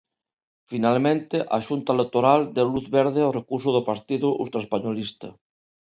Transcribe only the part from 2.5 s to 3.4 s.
deu luz verde ao